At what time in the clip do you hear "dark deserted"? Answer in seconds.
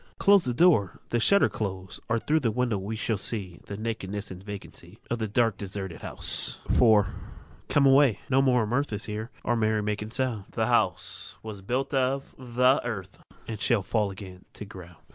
5.27-6.01